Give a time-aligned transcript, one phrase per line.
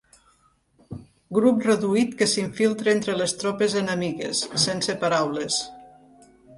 [1.39, 5.65] Grup reduït que s'infiltra entre les tropes enemigues, sense paraules.